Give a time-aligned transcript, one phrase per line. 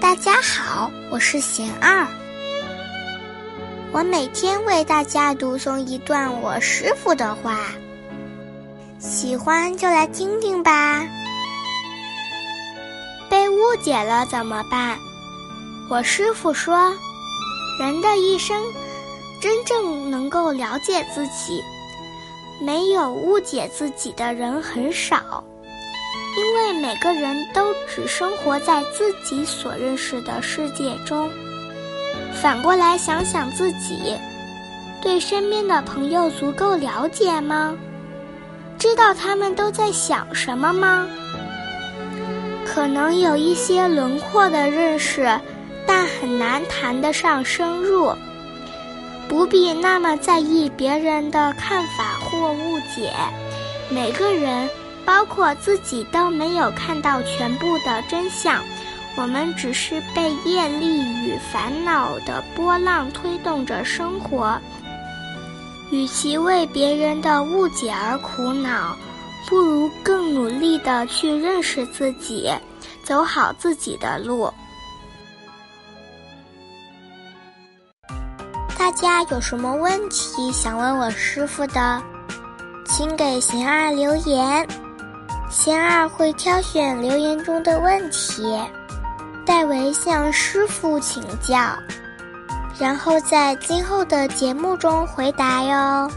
[0.00, 2.06] 大家好，我是贤二。
[3.92, 7.56] 我每天为大家读诵一段我师傅的话，
[8.98, 11.02] 喜欢就来听听吧。
[13.30, 14.98] 被误解了怎么办？
[15.88, 16.92] 我师傅说，
[17.78, 18.62] 人的一生，
[19.40, 21.62] 真正能够了解自己，
[22.60, 25.42] 没有误解自己的人很少。
[26.36, 31.28] 因为每个人都只生活在自己所认识的世界中。
[32.40, 34.14] 反过来想想自己，
[35.02, 37.76] 对身边的朋友足够了解吗？
[38.78, 41.06] 知道他们都在想什么吗？
[42.64, 45.28] 可能有一些轮廓的认识，
[45.86, 48.14] 但很难谈得上深入。
[49.28, 53.12] 不必那么在意别人的看法或误解。
[53.90, 54.68] 每个人。
[55.04, 58.62] 包括自己都没有看到全部的真相，
[59.16, 64.58] 我们只是被业力与烦恼的波浪推动着生活。
[65.90, 68.96] 与其为别人的误解而苦恼，
[69.48, 72.48] 不如更努力的去认识自己，
[73.02, 74.52] 走好自己的路。
[78.78, 82.02] 大家有什么问题想问我师傅的，
[82.86, 84.66] 请给贤儿留言。
[85.50, 88.56] 贤二会挑选留言中的问题，
[89.44, 91.58] 代为向师傅请教，
[92.78, 96.08] 然后在今后的节目中回答哟。